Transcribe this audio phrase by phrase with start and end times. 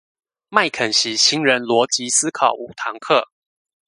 [0.49, 3.23] 麥肯錫新人邏輯思考五堂課